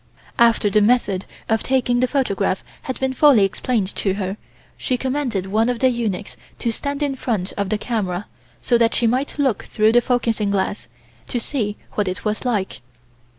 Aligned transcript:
After 0.39 0.67
the 0.71 0.81
method 0.81 1.25
of 1.47 1.61
taking 1.61 1.99
the 1.99 2.07
photograph 2.07 2.63
had 2.81 2.99
been 2.99 3.13
fully 3.13 3.45
explained 3.45 3.93
to 3.97 4.15
her, 4.15 4.35
she 4.75 4.97
commanded 4.97 5.45
one 5.45 5.69
of 5.69 5.77
the 5.77 5.89
eunuchs 5.89 6.35
to 6.57 6.71
stand 6.71 7.03
in 7.03 7.15
front 7.15 7.53
of 7.53 7.69
the 7.69 7.77
camera 7.77 8.25
so 8.63 8.79
that 8.79 8.95
she 8.95 9.05
might 9.05 9.37
look 9.37 9.65
through 9.65 9.91
the 9.91 10.01
focusing 10.01 10.49
glass, 10.49 10.87
to 11.27 11.39
see 11.39 11.77
what 11.91 12.07
it 12.07 12.25
was 12.25 12.43
like. 12.45 12.81